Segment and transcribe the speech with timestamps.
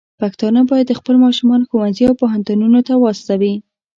[0.21, 3.55] پښتانه بايد خپل ماشومان ښوونځي او پوهنتونونو ته واستوي.